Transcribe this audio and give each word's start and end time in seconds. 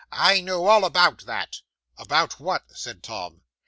"I 0.11 0.41
know 0.41 0.65
all 0.65 0.83
about 0.83 1.27
that." 1.27 1.61
'"About 1.95 2.39
what?" 2.39 2.63
said 2.75 3.03
Tom. 3.03 3.43